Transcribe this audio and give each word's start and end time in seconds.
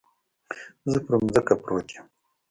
زه 0.91 0.99
پر 1.05 1.13
ځمکه 1.31 1.53
پروت 1.61 1.87
يم. 1.93 2.05